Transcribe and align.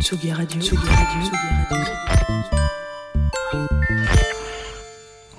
Tsugi 0.00 0.32
Radio, 0.32 0.60
Tsugi 0.62 0.86
Radio, 0.86 1.20
Tsugi 1.20 1.36
Radio. 1.68 1.92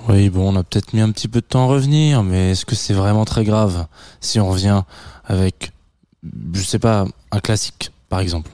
Oui, 0.10 0.30
bon, 0.30 0.54
on 0.54 0.56
a 0.58 0.64
peut-être 0.64 0.94
mis 0.94 1.02
un 1.02 1.12
petit 1.12 1.28
peu 1.28 1.42
de 1.42 1.46
temps 1.46 1.64
à 1.64 1.68
revenir, 1.68 2.22
mais 2.22 2.52
est-ce 2.52 2.66
que 2.66 2.76
c'est 2.76 2.94
vraiment 2.94 3.26
très 3.26 3.44
grave 3.44 3.88
si 4.22 4.40
on 4.40 4.50
revient 4.50 4.84
avec, 5.26 5.72
je 6.54 6.62
sais 6.62 6.78
pas, 6.78 7.06
un 7.32 7.40
classique, 7.40 7.92
par 8.10 8.20
exemple? 8.20 8.52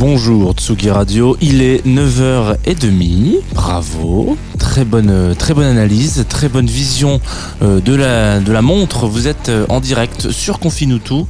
Bonjour 0.00 0.54
Tsugi 0.54 0.88
Radio, 0.88 1.36
il 1.42 1.60
est 1.60 1.86
9h30, 1.86 3.42
bravo, 3.52 4.38
très 4.58 4.86
bonne, 4.86 5.34
très 5.36 5.52
bonne 5.52 5.66
analyse, 5.66 6.24
très 6.26 6.48
bonne 6.48 6.68
vision 6.68 7.20
euh, 7.60 7.80
de, 7.80 7.94
la, 7.94 8.40
de 8.40 8.50
la 8.50 8.62
montre, 8.62 9.06
vous 9.06 9.28
êtes 9.28 9.50
euh, 9.50 9.66
en 9.68 9.78
direct 9.78 10.30
sur 10.30 10.58
Confinutu. 10.58 11.24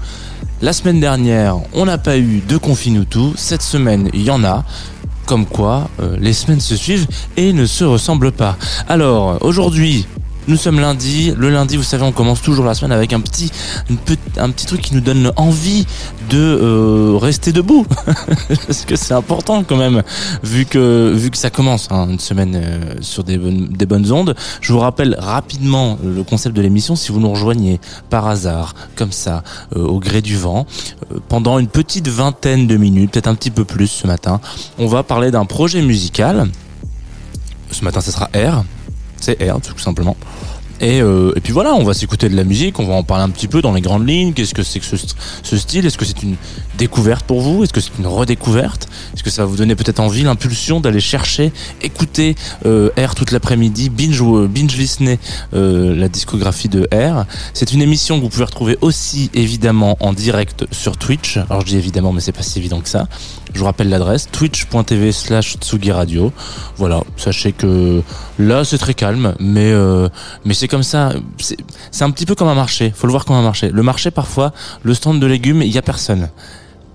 La 0.63 0.73
semaine 0.73 1.01
dernière, 1.01 1.57
on 1.75 1.87
n'a 1.87 1.99
pas 1.99 2.17
eu 2.17 2.45
de 2.47 2.57
Confinutu, 2.59 3.33
cette 3.35 3.63
semaine, 3.63 4.09
il 4.15 4.23
y 4.23 4.31
en 4.31 4.45
a. 4.45 4.63
Comme 5.27 5.47
quoi, 5.47 5.91
euh, 5.99 6.17
les 6.21 6.33
semaines 6.33 6.61
se 6.61 6.77
suivent 6.77 7.09
et 7.37 7.53
ne 7.53 7.67
se 7.67 7.83
ressemblent 7.83 8.31
pas. 8.31 8.57
Alors, 8.89 9.39
aujourd'hui, 9.41 10.07
nous 10.51 10.57
sommes 10.57 10.81
lundi. 10.81 11.33
Le 11.37 11.49
lundi, 11.49 11.77
vous 11.77 11.85
savez, 11.85 12.03
on 12.03 12.11
commence 12.11 12.43
toujours 12.43 12.65
la 12.65 12.75
semaine 12.75 12.91
avec 12.91 13.13
un 13.13 13.21
petit, 13.21 13.53
un 14.37 14.51
petit 14.51 14.67
truc 14.67 14.81
qui 14.81 14.95
nous 14.95 15.01
donne 15.01 15.33
envie 15.37 15.87
de 16.29 16.39
euh, 16.39 17.17
rester 17.17 17.53
debout, 17.53 17.87
parce 18.67 18.85
que 18.85 18.97
c'est 18.97 19.15
important 19.15 19.63
quand 19.63 19.77
même, 19.77 20.03
vu 20.43 20.67
que 20.67 21.13
vu 21.15 21.31
que 21.31 21.39
ça 21.39 21.51
commence 21.51 21.87
hein, 21.93 22.09
une 22.11 22.19
semaine 22.19 22.55
euh, 22.57 22.95
sur 23.01 23.23
des 23.23 23.39
bonnes, 23.39 23.69
des 23.69 23.87
bonnes 23.87 24.11
ondes. 24.11 24.35
Je 24.61 24.73
vous 24.73 24.81
rappelle 24.81 25.17
rapidement 25.19 25.99
le 26.05 26.25
concept 26.25 26.57
de 26.57 26.63
l'émission. 26.63 26.97
Si 26.97 27.13
vous 27.13 27.21
nous 27.21 27.31
rejoignez 27.31 27.81
par 28.11 28.27
hasard, 28.27 28.75
comme 28.97 29.13
ça, 29.13 29.45
euh, 29.77 29.85
au 29.85 30.01
gré 30.01 30.21
du 30.21 30.37
vent, 30.37 30.67
pendant 31.29 31.61
une 31.61 31.69
petite 31.69 32.09
vingtaine 32.09 32.67
de 32.67 32.77
minutes, 32.77 33.13
peut-être 33.13 33.29
un 33.29 33.37
petit 33.37 33.53
peu 33.53 33.65
plus 33.65 33.87
ce 33.87 34.09
matin, 34.09 34.41
on 34.79 34.89
va 34.89 35.05
parler 35.05 35.31
d'un 35.31 35.45
projet 35.45 35.81
musical. 35.81 36.49
Ce 37.71 37.85
matin, 37.85 38.01
ce 38.01 38.11
sera 38.11 38.29
R. 38.35 38.65
C'est 39.21 39.37
R, 39.51 39.61
tout 39.61 39.79
simplement. 39.79 40.17
Et, 40.83 41.03
euh, 41.03 41.35
et 41.37 41.41
puis 41.41 41.53
voilà, 41.53 41.75
on 41.75 41.85
va 41.85 41.93
s'écouter 41.93 42.31
de 42.31 42.37
la 42.37 42.45
musique, 42.45 42.79
on 42.79 42.87
va 42.87 42.95
en 42.95 43.03
parler 43.03 43.25
un 43.25 43.29
petit 43.29 43.49
peu 43.49 43.61
dans 43.61 43.75
les 43.75 43.83
grandes 43.83 44.09
lignes. 44.09 44.33
Qu'est-ce 44.33 44.55
que 44.55 44.63
c'est 44.63 44.81
que 44.81 44.87
ce, 44.87 44.97
ce 45.43 45.59
style? 45.59 45.85
Est-ce 45.85 45.99
que 45.99 46.07
c'est 46.07 46.23
une 46.23 46.37
découverte 46.79 47.27
pour 47.27 47.43
vous? 47.43 47.63
Est-ce 47.63 47.73
que 47.75 47.83
c'est 47.83 47.91
une 47.99 48.07
redécouverte? 48.07 48.89
Est-ce 49.13 49.23
que 49.23 49.29
ça 49.29 49.43
va 49.43 49.47
vous 49.47 49.57
donner 49.57 49.75
peut-être 49.75 50.01
envie, 50.01 50.23
l'impulsion 50.23 50.81
d'aller 50.81 51.01
chercher, 51.01 51.53
écouter 51.83 52.35
euh, 52.65 52.89
R 52.99 53.15
toute 53.15 53.31
l'après-midi, 53.31 53.91
binge 53.91 54.23
euh, 54.23 54.49
binge 54.49 54.75
listener 54.75 55.19
la 55.53 56.09
discographie 56.09 56.71
de 56.71 56.89
R? 56.95 57.27
C'est 57.53 57.75
une 57.75 57.83
émission 57.83 58.17
que 58.17 58.23
vous 58.23 58.31
pouvez 58.31 58.45
retrouver 58.45 58.79
aussi 58.81 59.31
évidemment 59.35 59.99
en 60.01 60.15
direct 60.15 60.65
sur 60.73 60.97
Twitch. 60.97 61.37
Alors 61.37 61.61
je 61.61 61.67
dis 61.67 61.77
évidemment, 61.77 62.15
mais 62.15 62.23
c'est 62.23 62.33
pas 62.33 62.43
si 62.43 62.59
évident 62.59 62.81
que 62.81 62.89
ça. 62.89 63.07
Je 63.53 63.59
vous 63.59 63.65
rappelle 63.65 63.89
l'adresse 63.89 64.29
twitch.tv 64.31 65.13
slash 65.13 65.57
Tsugi 65.57 65.93
Radio. 65.93 66.33
Voilà, 66.77 67.03
sachez 67.17 67.53
que 67.53 68.03
là 68.39 68.65
c'est 68.65 68.79
très 68.79 68.95
calme, 68.95 69.35
mais 69.41 69.73
euh, 69.73 70.09
mais 70.45 70.55
c'est 70.55 70.69
comme 70.69 70.83
ça. 70.83 71.13
C'est 71.91 72.05
un 72.05 72.11
petit 72.11 72.27
peu 72.27 72.35
comme 72.35 72.49
un 72.49 72.55
marché. 72.55 72.93
Faut 72.95 73.07
le 73.07 73.13
voir 73.13 73.25
comme 73.25 73.37
un 73.37 73.43
marché. 73.43 73.71
Le 73.71 73.83
marché 73.83 74.11
parfois, 74.11 74.53
le 74.83 74.95
stand 74.95 75.21
de 75.21 75.27
légumes, 75.27 75.63
il 75.63 75.71
y 75.71 75.79
a 75.79 75.83
personne. 75.83 76.29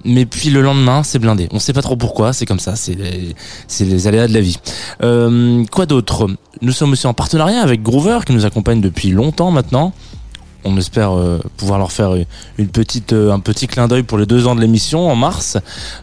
Mais 0.06 0.26
puis 0.26 0.52
le 0.52 0.62
lendemain, 0.62 1.02
c'est 1.04 1.18
blindé. 1.18 1.48
On 1.52 1.60
sait 1.60 1.74
pas 1.74 1.82
trop 1.82 1.96
pourquoi. 1.96 2.32
C'est 2.32 2.46
comme 2.46 2.60
ça. 2.60 2.76
C'est 2.76 2.94
les, 2.94 3.36
les 3.80 4.08
aléas 4.08 4.28
de 4.28 4.34
la 4.34 4.42
vie. 4.42 4.58
Euh, 5.04 5.66
quoi 5.72 5.88
d'autre? 5.88 6.28
Nous 6.62 6.72
sommes 6.72 6.92
aussi 6.92 7.08
en 7.08 7.14
partenariat 7.14 7.62
avec 7.62 7.82
Groover 7.82 8.20
qui 8.26 8.34
nous 8.34 8.46
accompagne 8.46 8.82
depuis 8.82 9.10
longtemps 9.10 9.50
maintenant. 9.52 9.94
On 10.66 10.78
espère 10.78 11.16
euh, 11.16 11.40
pouvoir 11.58 11.78
leur 11.78 11.92
faire 11.92 12.16
petite, 12.74 13.14
euh, 13.14 13.31
un 13.31 13.40
petit 13.40 13.68
clin 13.68 13.88
d'œil 13.88 14.02
pour 14.02 14.18
les 14.18 14.26
deux 14.26 14.48
ans 14.48 14.56
de 14.56 14.62
l'émission 14.62 15.08
en 15.08 15.16
mars. 15.16 15.58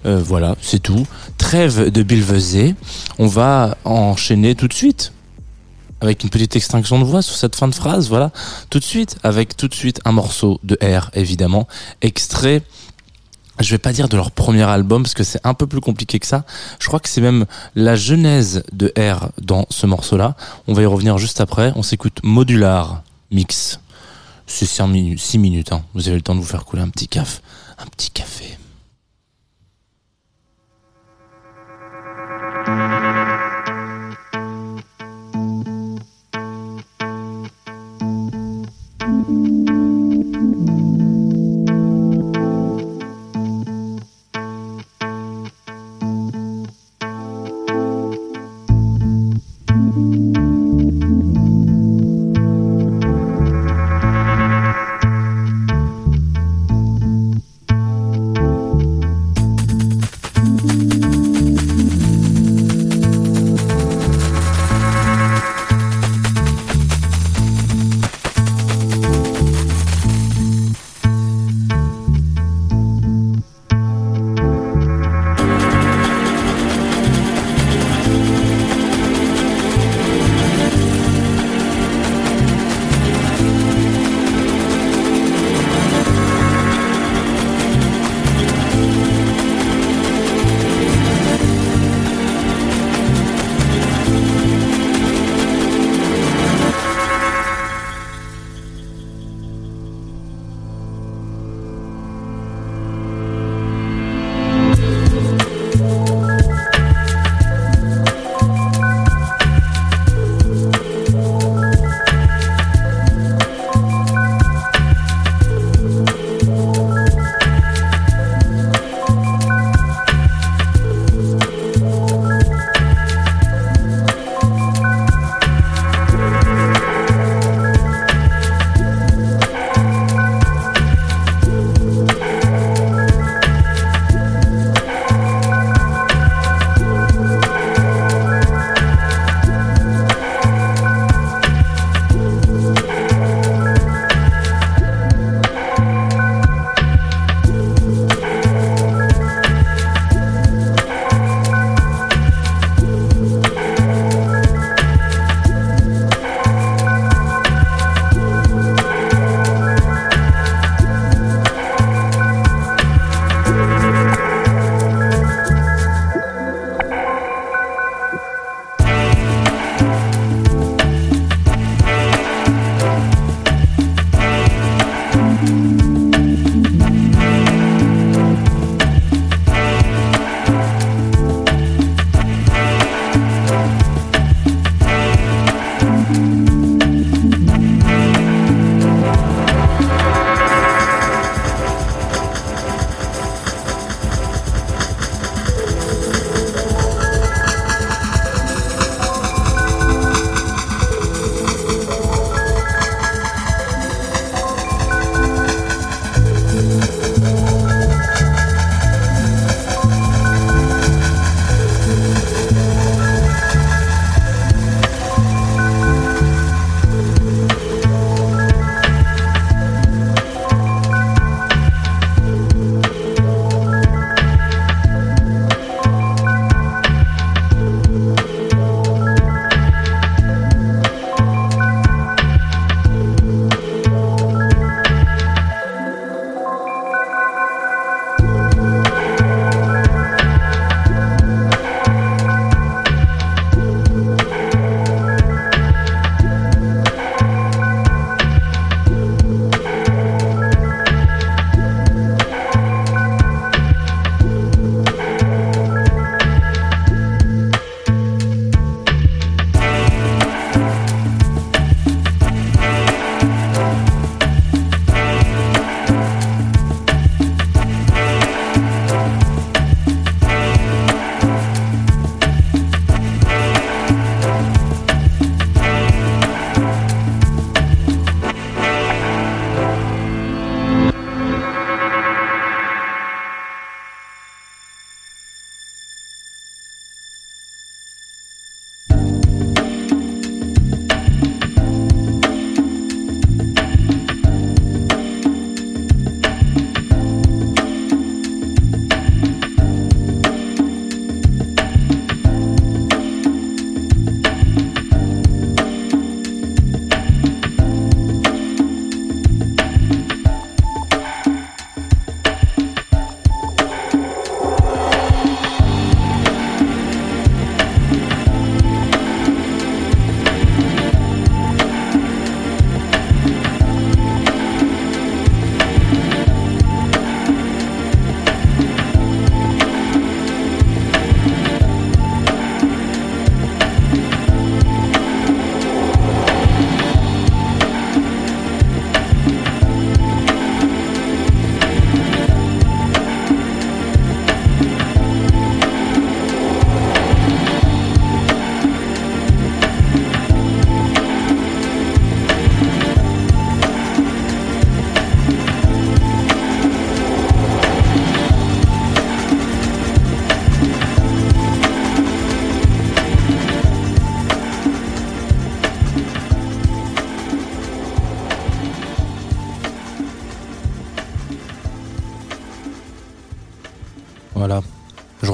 Euh, 0.06 0.22
voilà, 0.24 0.54
c'est 0.62 0.78
tout. 0.78 1.04
Trêve 1.36 1.90
de 1.90 2.02
Bilvesé. 2.04 2.76
On 3.18 3.26
va 3.26 3.76
enchaîner 3.84 4.54
tout 4.54 4.68
de 4.68 4.72
suite 4.72 5.12
avec 6.00 6.22
une 6.22 6.30
petite 6.30 6.54
extinction 6.54 7.00
de 7.00 7.04
voix 7.04 7.22
sur 7.22 7.34
cette 7.34 7.56
fin 7.56 7.66
de 7.66 7.74
phrase. 7.74 8.08
Voilà, 8.08 8.30
tout 8.70 8.78
de 8.78 8.84
suite 8.84 9.16
avec 9.24 9.56
tout 9.56 9.66
de 9.66 9.74
suite 9.74 10.00
un 10.04 10.12
morceau 10.12 10.60
de 10.62 10.78
R 10.80 11.10
évidemment, 11.14 11.66
extrait. 12.00 12.62
Je 13.58 13.70
vais 13.70 13.78
pas 13.78 13.92
dire 13.92 14.08
de 14.08 14.16
leur 14.16 14.30
premier 14.30 14.62
album 14.62 15.02
parce 15.02 15.14
que 15.14 15.24
c'est 15.24 15.40
un 15.44 15.54
peu 15.54 15.66
plus 15.66 15.80
compliqué 15.80 16.20
que 16.20 16.26
ça. 16.26 16.44
Je 16.78 16.86
crois 16.86 17.00
que 17.00 17.08
c'est 17.08 17.20
même 17.20 17.46
la 17.74 17.96
genèse 17.96 18.62
de 18.72 18.92
R 18.96 19.30
dans 19.40 19.66
ce 19.70 19.86
morceau-là. 19.86 20.36
On 20.68 20.72
va 20.72 20.82
y 20.82 20.86
revenir 20.86 21.18
juste 21.18 21.40
après. 21.40 21.72
On 21.74 21.82
s'écoute 21.82 22.20
Modular 22.22 23.02
Mix. 23.32 23.80
C'est 24.54 24.66
6 24.66 24.82
minutes, 24.86 25.18
6 25.18 25.38
minutes 25.38 25.72
hein. 25.72 25.82
Vous 25.94 26.08
avez 26.08 26.16
le 26.16 26.22
temps 26.22 26.34
de 26.34 26.40
vous 26.40 26.46
faire 26.46 26.66
couler 26.66 26.82
un 26.82 26.90
petit 26.90 27.08
café. 27.08 27.40
Un 27.78 27.86
petit 27.86 28.10
café. 28.10 28.58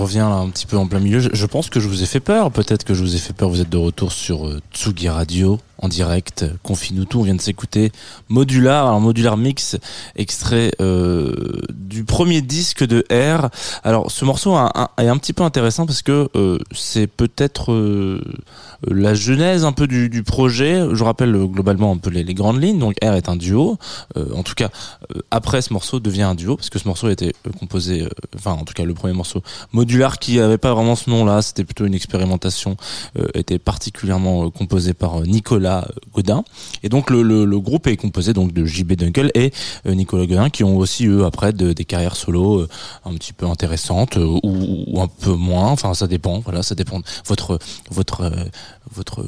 Reviens 0.09 0.31
un 0.31 0.49
petit 0.49 0.67
peu 0.67 0.79
en 0.79 0.87
plein 0.87 1.01
milieu. 1.01 1.21
Je, 1.21 1.29
je 1.33 1.47
pense 1.47 1.69
que 1.69 1.81
je 1.81 1.89
vous 1.89 2.03
ai 2.03 2.07
fait 2.07 2.21
peur. 2.21 2.51
Peut-être 2.51 2.85
que 2.85 2.95
je 2.95 3.03
vous 3.03 3.15
ai 3.15 3.19
fait 3.19 3.35
peur. 3.35 3.51
Vous 3.51 3.61
êtes 3.61 3.69
de 3.69 3.77
retour 3.77 4.13
sur 4.13 4.47
euh, 4.47 4.61
Tsugi 4.73 5.09
Radio 5.09 5.61
en 5.79 5.89
direct. 5.89 6.45
Confine-nous 6.63 7.05
tout. 7.05 7.21
On 7.21 7.23
vient 7.23 7.35
de 7.35 7.41
s'écouter 7.41 7.93
Modular. 8.29 8.87
Alors 8.87 9.01
Modular 9.01 9.37
Mix, 9.37 9.77
extrait 10.17 10.73
euh, 10.81 11.61
du 11.73 12.05
premier 12.05 12.43
disque 12.43 12.85
de 12.85 13.05
R. 13.11 13.49
Alors 13.85 14.11
ce 14.11 14.25
morceau 14.25 14.57
est 14.57 15.09
un 15.09 15.19
petit 15.19 15.33
peu 15.33 15.43
intéressant 15.43 15.87
parce 15.87 16.03
que 16.03 16.29
euh, 16.35 16.59
c'est 16.73 17.07
peut-être 17.07 17.73
euh, 17.73 18.23
la 18.87 19.15
genèse 19.15 19.65
un 19.65 19.73
peu 19.73 19.87
du, 19.87 20.23
projet. 20.23 20.85
Je 20.93 21.05
rappelle 21.05 21.33
globalement 21.33 21.93
un 21.93 21.97
peu 21.97 22.11
les, 22.11 22.25
les 22.25 22.35
grandes 22.35 22.63
lignes. 22.63 22.79
Donc 22.79 22.97
R 23.03 23.15
est 23.15 23.29
un 23.29 23.37
duo. 23.37 23.79
En 24.35 24.43
tout 24.43 24.55
cas, 24.55 24.71
après 25.31 25.63
ce 25.63 25.73
morceau 25.73 26.01
devient 26.01 26.23
un 26.23 26.35
duo 26.35 26.57
parce 26.57 26.71
que 26.71 26.79
ce 26.79 26.89
morceau 26.89 27.07
a 27.07 27.13
été 27.13 27.35
composé, 27.59 28.09
enfin 28.35 28.53
en 28.53 28.65
tout 28.65 28.75
cas 28.75 28.85
le 28.85 28.95
premier 28.95 29.15
morceau 29.15 29.43
modular 29.73 30.19
qui 30.19 30.41
avait 30.41 30.59
pas 30.59 30.75
vraiment 30.75 30.97
ce 30.97 31.09
nom-là. 31.11 31.43
C'était 31.43 31.65
plutôt 31.65 31.87
une 31.87 31.95
expérimentation. 31.95 32.77
était 33.35 33.59
particulièrement 33.59 34.51
composé 34.51 34.95
par 34.95 35.21
euh, 35.21 35.25
Euh, 35.69 35.83
Godin. 36.15 36.43
Et 36.83 36.89
donc 36.89 37.11
le, 37.11 37.23
le, 37.23 37.61
groupe 37.61 37.87
est 37.87 37.97
composé 37.97 38.33
donc 38.33 38.53
de 38.53 38.65
JB 38.65 38.95
Dunkel 38.95 39.31
et 39.35 39.53
euh, 39.87 39.95
Nicolas 39.95 40.27
Godin 40.27 40.51
qui 40.51 40.65
ont 40.65 40.77
aussi 40.79 41.07
eux 41.07 41.25
après 41.25 41.53
de- 41.53 41.73
des 41.73 41.85
carrières 41.85 42.17
solo 42.17 42.61
euh, 42.61 42.69
un 43.05 43.15
petit 43.15 43.33
peu 43.33 43.47
intéressantes 43.47 44.17
ou, 44.17 44.41
ou 44.43 45.01
un 45.01 45.07
peu 45.09 45.33
moins. 45.35 45.69
Enfin 45.71 45.95
ça 45.95 46.07
dépend. 46.07 46.41
Voilà, 46.41 46.63
ça 46.63 46.75
dépend 46.75 47.01
votre 47.27 47.59
votre 47.91 48.31
votre 48.95 49.25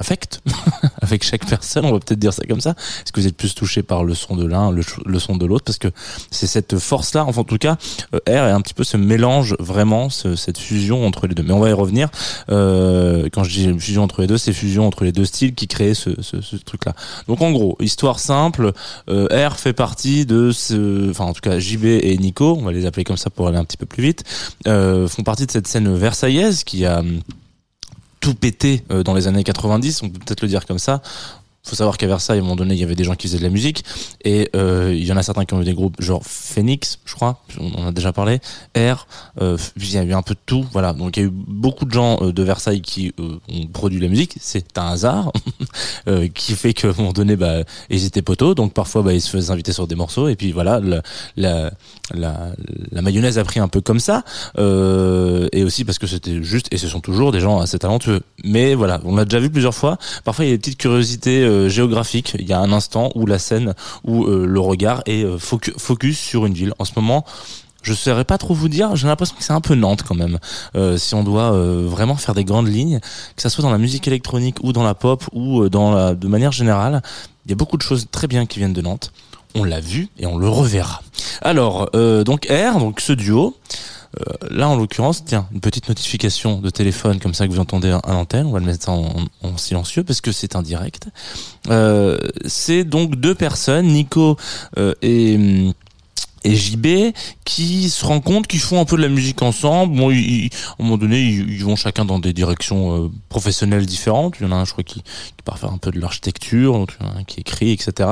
affect 0.00 0.40
avec 1.02 1.22
chaque 1.22 1.46
personne, 1.46 1.84
on 1.84 1.92
va 1.92 2.00
peut-être 2.00 2.18
dire 2.18 2.32
ça 2.32 2.42
comme 2.48 2.60
ça. 2.60 2.70
Est-ce 2.70 3.12
que 3.12 3.20
vous 3.20 3.26
êtes 3.26 3.36
plus 3.36 3.54
touché 3.54 3.82
par 3.82 4.02
le 4.02 4.14
son 4.14 4.34
de 4.34 4.46
l'un, 4.46 4.72
le 4.72 5.18
son 5.18 5.36
de 5.36 5.46
l'autre? 5.46 5.64
Parce 5.66 5.78
que 5.78 5.88
c'est 6.30 6.46
cette 6.46 6.78
force-là, 6.78 7.24
enfin 7.26 7.42
en 7.42 7.44
tout 7.44 7.58
cas, 7.58 7.76
euh, 8.14 8.18
R 8.26 8.46
est 8.48 8.50
un 8.50 8.60
petit 8.60 8.74
peu 8.74 8.82
ce 8.84 8.96
mélange, 8.96 9.54
vraiment, 9.58 10.08
ce- 10.10 10.36
cette 10.36 10.58
fusion 10.58 11.06
entre 11.06 11.26
les 11.26 11.34
deux. 11.34 11.42
Mais 11.42 11.52
on 11.52 11.60
va 11.60 11.68
y 11.70 11.72
revenir. 11.74 12.08
Euh, 12.50 13.28
quand 13.32 13.44
je 13.44 13.50
dis 13.50 13.78
fusion 13.78 14.02
entre 14.02 14.22
les 14.22 14.26
deux, 14.26 14.38
c'est 14.38 14.52
fusion 14.52 14.86
entre 14.86 15.04
les 15.04 15.12
deux 15.12 15.24
styles 15.24 15.54
qui 15.54 15.68
crée 15.68 15.94
ce, 15.94 16.10
ce, 16.22 16.40
ce 16.40 16.56
truc-là. 16.56 16.94
Donc 17.28 17.40
en 17.42 17.50
gros, 17.52 17.76
histoire 17.80 18.18
simple, 18.18 18.72
euh, 19.08 19.48
R 19.48 19.58
fait 19.58 19.72
partie 19.74 20.24
de 20.26 20.50
ce... 20.50 21.10
Enfin 21.10 21.24
en 21.26 21.32
tout 21.34 21.40
cas, 21.42 21.58
JB 21.58 21.84
et 21.84 22.16
Nico, 22.18 22.56
on 22.58 22.62
va 22.64 22.72
les 22.72 22.86
appeler 22.86 23.04
comme 23.04 23.16
ça 23.18 23.30
pour 23.30 23.48
aller 23.48 23.58
un 23.58 23.64
petit 23.64 23.76
peu 23.76 23.86
plus 23.86 24.02
vite, 24.02 24.24
euh, 24.66 25.06
font 25.08 25.22
partie 25.22 25.46
de 25.46 25.50
cette 25.50 25.66
scène 25.66 25.94
versaillaise 25.94 26.64
qui 26.64 26.86
a... 26.86 27.02
tout 28.20 28.34
pété 28.34 28.82
euh, 28.90 29.02
dans 29.02 29.14
les 29.14 29.26
années 29.26 29.44
90, 29.44 30.02
on 30.02 30.10
peut 30.10 30.18
peut-être 30.18 30.42
le 30.42 30.48
dire 30.48 30.66
comme 30.66 30.78
ça. 30.78 31.02
Faut 31.62 31.76
savoir 31.76 31.98
qu'à 31.98 32.06
Versailles, 32.06 32.38
à 32.38 32.40
un 32.40 32.44
moment 32.44 32.56
donné, 32.56 32.74
il 32.74 32.80
y 32.80 32.84
avait 32.84 32.94
des 32.94 33.04
gens 33.04 33.14
qui 33.14 33.28
faisaient 33.28 33.38
de 33.38 33.42
la 33.42 33.50
musique 33.50 33.84
et 34.24 34.48
euh, 34.56 34.94
il 34.94 35.04
y 35.04 35.12
en 35.12 35.16
a 35.16 35.22
certains 35.22 35.44
qui 35.44 35.54
ont 35.54 35.60
eu 35.60 35.64
des 35.64 35.74
groupes 35.74 36.00
genre 36.00 36.22
Phoenix, 36.24 36.98
je 37.04 37.14
crois, 37.14 37.42
on 37.58 37.82
en 37.82 37.86
a 37.88 37.92
déjà 37.92 38.12
parlé, 38.12 38.40
R, 38.76 39.06
euh, 39.40 39.56
il 39.76 39.92
y 39.92 39.98
a 39.98 40.02
eu 40.02 40.12
un 40.12 40.22
peu 40.22 40.34
de 40.34 40.40
tout, 40.44 40.64
voilà. 40.72 40.92
Donc 40.92 41.16
il 41.16 41.20
y 41.20 41.22
a 41.24 41.26
eu 41.26 41.32
beaucoup 41.32 41.84
de 41.84 41.92
gens 41.92 42.18
euh, 42.22 42.32
de 42.32 42.42
Versailles 42.42 42.80
qui 42.80 43.12
euh, 43.20 43.38
ont 43.52 43.66
produit 43.66 43.98
de 43.98 44.04
la 44.04 44.10
musique, 44.10 44.36
c'est 44.40 44.78
un 44.78 44.86
hasard 44.86 45.32
qui 46.34 46.54
fait 46.54 46.72
qu'à 46.72 46.88
un 46.88 46.94
moment 46.96 47.12
donné, 47.12 47.36
bah, 47.36 47.62
ils 47.88 48.04
étaient 48.04 48.22
poteaux, 48.22 48.54
donc 48.54 48.72
parfois 48.72 49.02
bah, 49.02 49.12
ils 49.12 49.20
se 49.20 49.30
faisaient 49.30 49.52
inviter 49.52 49.72
sur 49.72 49.86
des 49.86 49.94
morceaux 49.94 50.28
et 50.28 50.36
puis 50.36 50.52
voilà, 50.52 50.80
la, 51.36 51.70
mayonnaise 52.92 53.38
a 53.38 53.44
pris 53.44 53.60
un 53.60 53.68
peu 53.68 53.80
comme 53.80 54.00
ça 54.00 54.24
et 54.56 55.64
aussi 55.64 55.84
parce 55.84 55.98
que 55.98 56.06
c'était 56.06 56.42
juste 56.42 56.68
et 56.70 56.78
ce 56.78 56.88
sont 56.88 57.00
toujours 57.00 57.32
des 57.32 57.40
gens 57.40 57.60
assez 57.60 57.78
talentueux. 57.78 58.20
Mais 58.44 58.74
voilà, 58.74 59.00
on 59.04 59.16
l'a 59.16 59.24
déjà 59.24 59.38
vu 59.38 59.50
plusieurs 59.50 59.74
fois. 59.74 59.98
Parfois 60.24 60.44
il 60.44 60.48
y 60.48 60.52
a 60.52 60.54
des 60.54 60.58
petites 60.58 60.78
curiosités 60.78 61.44
euh, 61.50 61.68
géographiques. 61.68 62.36
Il 62.38 62.46
y 62.46 62.52
a 62.52 62.60
un 62.60 62.72
instant 62.72 63.10
où 63.14 63.26
la 63.26 63.38
scène, 63.38 63.74
où 64.04 64.24
euh, 64.24 64.46
le 64.46 64.60
regard 64.60 65.02
est 65.06 65.24
euh, 65.24 65.36
focu- 65.36 65.78
focus 65.78 66.18
sur 66.18 66.46
une 66.46 66.54
ville. 66.54 66.72
En 66.78 66.84
ce 66.84 66.92
moment. 66.96 67.24
Je 67.82 67.94
saurais 67.94 68.26
pas 68.26 68.36
trop 68.36 68.52
vous 68.52 68.68
dire, 68.68 68.94
j'ai 68.94 69.06
l'impression 69.06 69.34
que 69.34 69.42
c'est 69.42 69.54
un 69.54 69.62
peu 69.62 69.74
Nantes 69.74 70.02
quand 70.06 70.14
même. 70.14 70.38
Si 70.98 71.14
on 71.14 71.24
doit 71.24 71.50
vraiment 71.52 72.14
faire 72.14 72.34
des 72.34 72.44
grandes 72.44 72.68
lignes, 72.68 73.00
que 73.36 73.40
ça 73.40 73.48
soit 73.48 73.62
dans 73.62 73.70
la 73.70 73.78
musique 73.78 74.06
électronique 74.06 74.58
ou 74.62 74.74
dans 74.74 74.82
la 74.82 74.92
pop 74.92 75.24
ou 75.32 75.66
dans 75.70 76.12
de 76.12 76.28
manière 76.28 76.52
générale, 76.52 77.00
il 77.46 77.50
y 77.50 77.54
a 77.54 77.56
beaucoup 77.56 77.78
de 77.78 77.82
choses 77.82 78.06
très 78.12 78.26
bien 78.26 78.44
qui 78.44 78.58
viennent 78.58 78.74
de 78.74 78.82
Nantes. 78.82 79.12
On 79.54 79.64
l'a 79.64 79.80
vu 79.80 80.08
et 80.18 80.26
on 80.26 80.36
le 80.36 80.46
reverra. 80.46 81.00
Alors, 81.40 81.90
donc 82.26 82.48
R, 82.50 82.78
donc 82.78 83.00
ce 83.00 83.14
duo. 83.14 83.56
Euh, 84.18 84.48
là, 84.50 84.68
en 84.68 84.76
l'occurrence, 84.76 85.24
tiens, 85.24 85.46
une 85.52 85.60
petite 85.60 85.88
notification 85.88 86.60
de 86.60 86.70
téléphone 86.70 87.20
comme 87.20 87.34
ça 87.34 87.46
que 87.46 87.52
vous 87.52 87.60
entendez 87.60 87.90
à 87.90 88.12
l'antenne. 88.12 88.46
On 88.46 88.52
va 88.52 88.58
le 88.58 88.66
mettre 88.66 88.88
en, 88.88 89.14
en 89.42 89.56
silencieux 89.56 90.02
parce 90.02 90.20
que 90.20 90.32
c'est 90.32 90.56
indirect. 90.56 91.08
Euh, 91.68 92.18
c'est 92.46 92.84
donc 92.84 93.16
deux 93.16 93.34
personnes, 93.34 93.86
Nico 93.86 94.36
euh, 94.78 94.94
et 95.02 95.36
hum, 95.36 95.72
et 96.44 96.56
JB 96.56 97.12
qui 97.44 97.90
se 97.90 98.04
rendent 98.04 98.24
compte 98.24 98.46
qu'ils 98.46 98.60
font 98.60 98.80
un 98.80 98.84
peu 98.84 98.96
de 98.96 99.02
la 99.02 99.08
musique 99.08 99.42
ensemble. 99.42 99.96
Bon, 99.96 100.10
ils, 100.10 100.44
ils- 100.46 100.50
à 100.70 100.74
un 100.78 100.84
moment 100.84 100.96
donné, 100.98 101.20
ils, 101.20 101.50
ils 101.54 101.64
vont 101.64 101.76
chacun 101.76 102.04
dans 102.04 102.18
des 102.18 102.32
directions 102.32 103.04
euh, 103.04 103.10
professionnelles 103.28 103.86
différentes. 103.86 104.36
Il 104.40 104.44
y 104.44 104.46
en 104.46 104.52
a 104.52 104.56
un, 104.56 104.64
je 104.64 104.72
crois, 104.72 104.84
qui, 104.84 105.02
qui 105.02 105.42
part 105.44 105.58
faire 105.58 105.72
un 105.72 105.78
peu 105.78 105.90
de 105.90 106.00
l'architecture, 106.00 106.78
l'autre, 106.78 106.94
un 107.00 107.24
qui 107.24 107.40
écrit, 107.40 107.72
etc. 107.72 108.08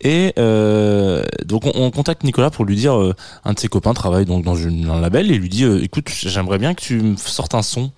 Et 0.00 0.32
euh, 0.38 1.24
donc, 1.44 1.66
on, 1.66 1.72
on 1.74 1.90
contacte 1.90 2.24
Nicolas 2.24 2.50
pour 2.50 2.64
lui 2.64 2.76
dire, 2.76 2.94
euh, 2.96 3.14
un 3.44 3.52
de 3.52 3.58
ses 3.58 3.68
copains 3.68 3.94
travaille 3.94 4.24
donc 4.24 4.44
dans 4.44 4.56
une, 4.56 4.88
un 4.88 5.00
label 5.00 5.30
et 5.30 5.38
lui 5.38 5.48
dit, 5.48 5.64
euh, 5.64 5.82
écoute, 5.82 6.08
j'aimerais 6.10 6.58
bien 6.58 6.74
que 6.74 6.80
tu 6.82 7.00
me 7.00 7.16
sortes 7.16 7.54
un 7.54 7.62
son 7.62 7.92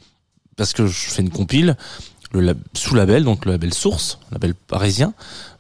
parce 0.56 0.72
que 0.72 0.86
je 0.88 0.92
fais 1.10 1.22
une 1.22 1.30
compile. 1.30 1.76
Le 2.32 2.54
sous 2.74 2.94
label, 2.94 3.24
donc 3.24 3.46
le 3.46 3.52
label 3.52 3.72
Source, 3.72 4.18
un 4.30 4.34
label 4.34 4.54
parisien, 4.54 5.14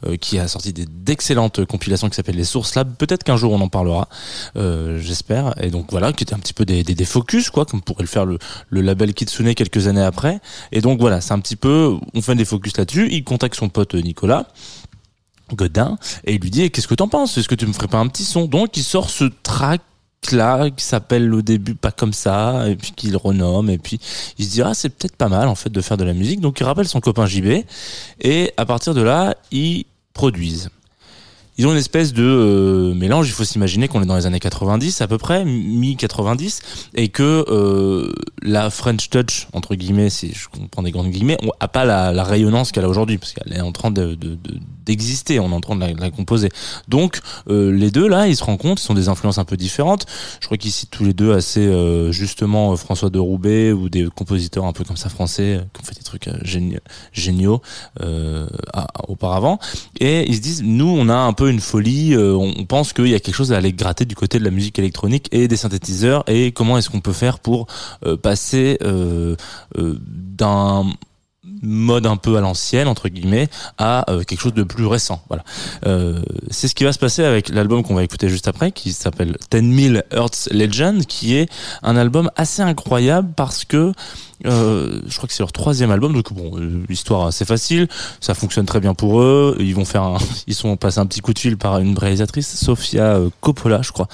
euh, 0.06 0.16
qui 0.16 0.38
a 0.38 0.46
sorti 0.48 0.74
des- 0.74 0.84
d'excellentes 0.84 1.64
compilations 1.64 2.10
qui 2.10 2.16
s'appellent 2.16 2.36
les 2.36 2.44
Source 2.44 2.74
Lab. 2.74 2.94
Peut-être 2.96 3.24
qu'un 3.24 3.38
jour 3.38 3.52
on 3.52 3.60
en 3.62 3.68
parlera, 3.68 4.08
euh, 4.56 4.98
j'espère. 5.00 5.54
Et 5.62 5.70
donc 5.70 5.86
voilà, 5.90 6.12
qui 6.12 6.24
était 6.24 6.34
un 6.34 6.38
petit 6.38 6.52
peu 6.52 6.66
des, 6.66 6.84
des, 6.84 6.94
des 6.94 7.04
focus, 7.06 7.48
quoi, 7.48 7.64
comme 7.64 7.80
pourrait 7.80 8.02
le 8.02 8.08
faire 8.08 8.26
le, 8.26 8.38
le 8.68 8.82
label 8.82 9.14
Kitsune 9.14 9.54
quelques 9.54 9.86
années 9.86 10.02
après. 10.02 10.40
Et 10.70 10.82
donc 10.82 11.00
voilà, 11.00 11.22
c'est 11.22 11.32
un 11.32 11.40
petit 11.40 11.56
peu, 11.56 11.96
on 12.14 12.20
fait 12.20 12.34
des 12.34 12.44
focus 12.44 12.76
là-dessus. 12.76 13.08
Il 13.12 13.24
contacte 13.24 13.54
son 13.54 13.70
pote 13.70 13.94
euh, 13.94 14.00
Nicolas. 14.02 14.46
Godin 15.54 15.96
et 16.24 16.34
il 16.34 16.40
lui 16.42 16.50
dit 16.50 16.70
qu'est-ce 16.70 16.86
que 16.86 16.94
t'en 16.94 17.08
penses? 17.08 17.38
Est-ce 17.38 17.48
que 17.48 17.54
tu 17.54 17.66
me 17.66 17.72
ferais 17.72 17.88
pas 17.88 17.96
un 17.96 18.08
petit 18.08 18.24
son? 18.24 18.44
Donc 18.44 18.76
il 18.76 18.82
sort 18.82 19.08
ce 19.08 19.24
track 19.42 19.80
là 20.32 20.68
qui 20.70 20.84
s'appelle 20.84 21.32
au 21.32 21.42
début 21.42 21.74
pas 21.74 21.90
comme 21.92 22.12
ça 22.12 22.68
et 22.68 22.76
puis 22.76 22.92
qu'il 22.92 23.16
renomme 23.16 23.70
et 23.70 23.78
puis 23.78 23.98
il 24.38 24.44
se 24.44 24.50
dit 24.50 24.62
ah 24.62 24.74
c'est 24.74 24.88
peut-être 24.90 25.16
pas 25.16 25.28
mal 25.28 25.48
en 25.48 25.54
fait 25.54 25.70
de 25.70 25.80
faire 25.80 25.96
de 25.96 26.04
la 26.04 26.12
musique 26.12 26.40
donc 26.40 26.60
il 26.60 26.64
rappelle 26.64 26.88
son 26.88 27.00
copain 27.00 27.24
JB 27.26 27.62
et 28.20 28.52
à 28.56 28.66
partir 28.66 28.94
de 28.94 29.00
là 29.02 29.36
ils 29.52 29.84
produisent 30.12 30.70
ils 31.60 31.66
ont 31.66 31.72
une 31.72 31.78
espèce 31.78 32.12
de 32.12 32.22
euh, 32.22 32.94
mélange. 32.94 33.26
Il 33.26 33.32
faut 33.32 33.42
s'imaginer 33.42 33.88
qu'on 33.88 34.00
est 34.00 34.06
dans 34.06 34.14
les 34.14 34.26
années 34.26 34.38
90 34.38 35.00
à 35.00 35.08
peu 35.08 35.18
près, 35.18 35.44
mi-90, 35.44 36.60
et 36.94 37.08
que 37.08 37.44
euh, 37.48 38.12
la 38.42 38.70
French 38.70 39.10
Touch, 39.10 39.48
entre 39.52 39.74
guillemets, 39.74 40.08
si 40.08 40.32
je 40.32 40.46
comprends 40.48 40.84
des 40.84 40.92
grandes 40.92 41.10
guillemets, 41.10 41.36
a 41.58 41.66
pas 41.66 41.84
la, 41.84 42.12
la 42.12 42.22
rayonnance 42.22 42.70
qu'elle 42.70 42.84
a 42.84 42.88
aujourd'hui, 42.88 43.18
parce 43.18 43.32
qu'elle 43.32 43.52
est 43.52 43.60
en 43.60 43.72
train 43.72 43.90
de- 43.90 44.16
d'exister, 44.88 45.38
en 45.38 45.60
train 45.60 45.76
de 45.76 45.80
la, 45.80 45.92
de 45.92 46.00
la 46.00 46.10
composer. 46.10 46.48
Donc 46.88 47.20
euh, 47.48 47.70
les 47.70 47.90
deux 47.90 48.08
là, 48.08 48.26
ils 48.26 48.36
se 48.36 48.42
rendent 48.42 48.58
compte, 48.58 48.80
ils 48.80 48.84
sont 48.84 48.94
des 48.94 49.08
influences 49.08 49.38
un 49.38 49.44
peu 49.44 49.56
différentes. 49.56 50.06
Je 50.40 50.46
crois 50.46 50.56
qu'ils 50.56 50.72
citent 50.72 50.90
tous 50.90 51.04
les 51.04 51.12
deux 51.12 51.32
assez 51.34 51.66
euh, 51.66 52.10
justement 52.10 52.72
euh, 52.72 52.76
François 52.76 53.10
de 53.10 53.18
Roubaix 53.18 53.72
ou 53.72 53.88
des 53.90 54.08
compositeurs 54.08 54.64
un 54.64 54.72
peu 54.72 54.84
comme 54.84 54.96
ça 54.96 55.10
français 55.10 55.56
euh, 55.56 55.60
qui 55.72 55.80
ont 55.80 55.84
fait 55.84 55.94
des 55.94 56.02
trucs 56.02 56.28
euh, 56.28 56.38
géni- 56.42 56.78
géniaux 57.12 57.60
à- 58.72 58.86
auparavant. 59.08 59.58
Et 60.00 60.28
ils 60.28 60.36
se 60.36 60.40
disent, 60.40 60.62
nous, 60.62 60.88
on 60.88 61.08
a 61.08 61.14
un 61.16 61.32
peu 61.34 61.50
une 61.50 61.60
folie. 61.60 62.16
on 62.16 62.64
pense 62.64 62.92
qu'il 62.92 63.08
y 63.08 63.14
a 63.14 63.20
quelque 63.20 63.34
chose 63.34 63.52
à 63.52 63.56
aller 63.58 63.72
gratter 63.72 64.04
du 64.06 64.14
côté 64.14 64.38
de 64.38 64.44
la 64.44 64.50
musique 64.50 64.78
électronique 64.78 65.28
et 65.32 65.48
des 65.48 65.56
synthétiseurs. 65.56 66.24
Et 66.26 66.52
comment 66.52 66.78
est-ce 66.78 66.88
qu'on 66.90 67.00
peut 67.00 67.12
faire 67.12 67.38
pour 67.38 67.66
passer 68.22 68.78
d'un 69.74 70.86
mode 71.62 72.06
un 72.06 72.16
peu 72.16 72.36
à 72.36 72.40
l'ancienne 72.40 72.88
entre 72.88 73.08
guillemets 73.08 73.48
à 73.78 74.10
euh, 74.10 74.22
quelque 74.22 74.40
chose 74.40 74.54
de 74.54 74.62
plus 74.62 74.86
récent 74.86 75.22
voilà. 75.28 75.44
Euh, 75.86 76.22
c'est 76.50 76.68
ce 76.68 76.74
qui 76.74 76.84
va 76.84 76.92
se 76.92 76.98
passer 76.98 77.24
avec 77.24 77.48
l'album 77.48 77.82
qu'on 77.82 77.94
va 77.94 78.04
écouter 78.04 78.28
juste 78.28 78.48
après 78.48 78.72
qui 78.72 78.92
s'appelle 78.92 79.36
10 79.50 79.90
000 79.92 80.02
Hertz 80.10 80.48
Legend 80.52 81.04
qui 81.06 81.36
est 81.36 81.48
un 81.82 81.96
album 81.96 82.30
assez 82.36 82.62
incroyable 82.62 83.28
parce 83.36 83.64
que 83.64 83.92
euh, 84.46 85.00
je 85.06 85.16
crois 85.16 85.26
que 85.26 85.34
c'est 85.34 85.42
leur 85.42 85.52
troisième 85.52 85.90
album 85.90 86.12
donc 86.12 86.32
bon 86.32 86.58
euh, 86.58 86.82
l'histoire 86.88 87.26
assez 87.26 87.44
facile. 87.44 87.88
Ça 88.20 88.34
fonctionne 88.34 88.66
très 88.66 88.80
bien 88.80 88.94
pour 88.94 89.20
eux. 89.20 89.56
Ils 89.58 89.74
vont 89.74 89.84
faire 89.84 90.02
un, 90.02 90.18
ils 90.46 90.54
sont 90.54 90.76
passés 90.76 91.00
un 91.00 91.06
petit 91.06 91.20
coup 91.20 91.34
de 91.34 91.38
fil 91.38 91.56
par 91.56 91.78
une 91.78 91.98
réalisatrice 91.98 92.54
Sofia 92.56 93.16
euh, 93.16 93.30
Coppola 93.40 93.82
je 93.82 93.92
crois. 93.92 94.08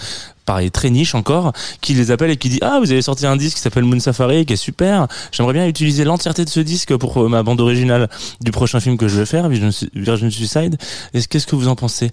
Pareil 0.47 0.71
très 0.71 0.91
niche 0.91 1.15
encore 1.15 1.53
qui 1.81 1.95
les 1.95 2.11
appelle 2.11 2.31
et 2.31 2.37
qui 2.37 2.49
dit 2.49 2.59
ah 2.63 2.79
vous 2.81 2.91
avez 2.91 3.03
sorti 3.03 3.27
un 3.27 3.37
disque 3.37 3.57
qui 3.57 3.63
s'appelle 3.63 3.85
Moon 3.85 4.01
Safari 4.01 4.47
qui 4.47 4.55
est 4.55 4.57
super. 4.57 5.09
J'aimerais 5.33 5.55
bien 5.55 5.67
utiliser 5.67 6.05
l'entièreté 6.05 6.45
de 6.45 6.51
ce 6.51 6.61
disque 6.61 6.97
pour 6.97 7.23
euh, 7.23 7.29
ma 7.29 7.43
bande 7.43 7.61
originale 7.61 8.09
du 8.41 8.51
prochain 8.51 8.81
film 8.81 8.97
que 8.97 9.09
je 9.09 9.19
vais 9.19 9.27
faire 9.27 9.49
Virgin, 9.49 9.71
Virgin 9.95 10.31
Suicide. 10.31 10.79
Est-ce 11.13 11.29
qu'est-ce 11.29 11.47
que 11.47 11.57
vous 11.57 11.69
en 11.69 11.77
pensez? 11.77 12.11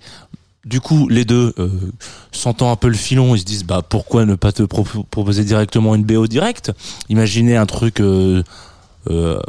Du 0.65 0.79
coup, 0.79 1.07
les 1.09 1.25
deux, 1.25 1.53
euh, 1.57 1.69
sentant 2.31 2.71
un 2.71 2.75
peu 2.75 2.87
le 2.87 2.93
filon, 2.95 3.35
ils 3.35 3.39
se 3.39 3.45
disent 3.45 3.63
bah 3.63 3.81
pourquoi 3.87 4.25
ne 4.25 4.35
pas 4.35 4.51
te 4.51 4.63
pro- 4.63 4.85
proposer 5.09 5.43
directement 5.43 5.95
une 5.95 6.03
BO 6.03 6.27
directe 6.27 6.71
Imaginez 7.09 7.55
un 7.57 7.65
truc 7.65 7.99
euh, 7.99 8.43
euh, 9.09 9.39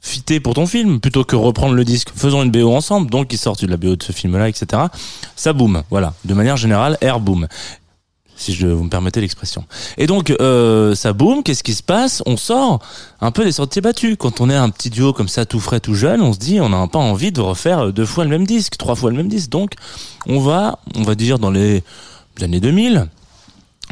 fité 0.00 0.40
pour 0.40 0.54
ton 0.54 0.66
film 0.66 1.00
plutôt 1.00 1.24
que 1.24 1.36
reprendre 1.36 1.74
le 1.74 1.84
disque. 1.84 2.08
Faisons 2.14 2.42
une 2.42 2.50
BO 2.50 2.74
ensemble. 2.74 3.10
Donc 3.10 3.32
ils 3.32 3.38
sortent 3.38 3.64
de 3.64 3.70
la 3.70 3.76
BO 3.76 3.96
de 3.96 4.02
ce 4.02 4.12
film-là, 4.12 4.48
etc. 4.48 4.82
Ça 5.36 5.52
boom, 5.52 5.82
voilà. 5.90 6.14
De 6.24 6.34
manière 6.34 6.56
générale, 6.56 6.98
air 7.00 7.20
boom. 7.20 7.46
Si 8.36 8.54
je 8.54 8.66
vous 8.66 8.84
me 8.84 8.90
permettez 8.90 9.20
l'expression. 9.20 9.64
Et 9.98 10.06
donc, 10.06 10.30
euh, 10.30 10.94
ça 10.94 11.12
boum, 11.12 11.42
qu'est-ce 11.42 11.62
qui 11.62 11.74
se 11.74 11.82
passe? 11.82 12.22
On 12.26 12.36
sort 12.36 12.80
un 13.20 13.30
peu 13.30 13.44
des 13.44 13.52
sentiers 13.52 13.82
battus. 13.82 14.16
Quand 14.18 14.40
on 14.40 14.50
est 14.50 14.54
un 14.54 14.70
petit 14.70 14.90
duo 14.90 15.12
comme 15.12 15.28
ça, 15.28 15.46
tout 15.46 15.60
frais, 15.60 15.80
tout 15.80 15.94
jeune, 15.94 16.20
on 16.20 16.32
se 16.32 16.38
dit, 16.38 16.60
on 16.60 16.68
n'a 16.68 16.86
pas 16.86 16.98
envie 16.98 17.32
de 17.32 17.40
refaire 17.40 17.92
deux 17.92 18.06
fois 18.06 18.24
le 18.24 18.30
même 18.30 18.46
disque, 18.46 18.76
trois 18.76 18.94
fois 18.94 19.10
le 19.10 19.16
même 19.16 19.28
disque. 19.28 19.50
Donc, 19.50 19.72
on 20.26 20.40
va, 20.40 20.78
on 20.94 21.02
va 21.02 21.14
dire 21.14 21.38
dans 21.38 21.50
les 21.50 21.82
années 22.42 22.60
2000, 22.60 23.08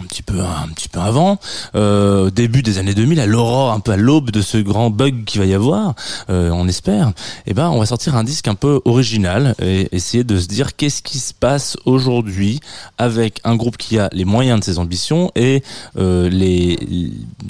un 0.00 0.04
petit 0.06 0.22
peu 0.22 0.40
un 0.40 0.68
petit 0.74 0.88
peu 0.88 1.00
avant 1.00 1.38
euh, 1.74 2.30
début 2.30 2.62
des 2.62 2.78
années 2.78 2.94
2000 2.94 3.20
à 3.20 3.26
l'aurore 3.26 3.72
un 3.72 3.80
peu 3.80 3.92
à 3.92 3.96
l'aube 3.96 4.30
de 4.30 4.42
ce 4.42 4.58
grand 4.58 4.90
bug 4.90 5.24
qui 5.24 5.38
va 5.38 5.44
y 5.44 5.54
avoir 5.54 5.94
euh, 6.30 6.50
on 6.50 6.66
espère 6.68 7.12
eh 7.46 7.54
ben 7.54 7.70
on 7.70 7.78
va 7.78 7.86
sortir 7.86 8.16
un 8.16 8.24
disque 8.24 8.48
un 8.48 8.54
peu 8.54 8.80
original 8.84 9.54
et 9.62 9.88
essayer 9.92 10.24
de 10.24 10.38
se 10.38 10.46
dire 10.46 10.76
qu'est-ce 10.76 11.02
qui 11.02 11.18
se 11.18 11.32
passe 11.32 11.76
aujourd'hui 11.84 12.60
avec 12.98 13.40
un 13.44 13.56
groupe 13.56 13.76
qui 13.76 13.98
a 13.98 14.08
les 14.12 14.24
moyens 14.24 14.60
de 14.60 14.64
ses 14.64 14.78
ambitions 14.78 15.30
et 15.36 15.62
euh, 15.96 16.28
les 16.28 16.78